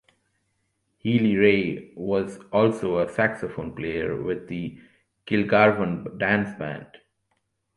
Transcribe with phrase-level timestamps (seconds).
[0.97, 4.81] Healy-Rae was also a saxophone player with the
[5.27, 6.87] Kilgarvan Dance Band.